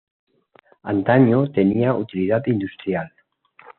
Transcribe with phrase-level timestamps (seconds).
[0.81, 3.13] Antaño tenía utilidad industrial.